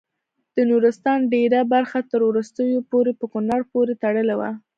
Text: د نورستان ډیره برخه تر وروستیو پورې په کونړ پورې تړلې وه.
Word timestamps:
د 0.55 0.57
نورستان 0.71 1.19
ډیره 1.33 1.59
برخه 1.73 1.99
تر 2.11 2.21
وروستیو 2.29 2.87
پورې 2.91 3.11
په 3.19 3.25
کونړ 3.33 3.61
پورې 3.71 3.93
تړلې 4.03 4.35
وه. 4.39 4.51